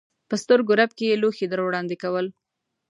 په 0.29 0.35
سترګو 0.43 0.71
رپ 0.79 0.91
کې 0.97 1.05
یې 1.09 1.19
لوښي 1.21 1.45
در 1.49 1.59
وړاندې 1.63 1.95
کول. 2.03 2.27